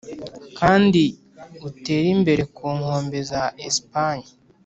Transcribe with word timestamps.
kandi 0.59 1.01
utere 1.67 2.07
imbere 2.15 2.43
ku 2.55 2.65
nkombe 2.77 3.17
za 3.29 3.43
espanye. 3.67 4.29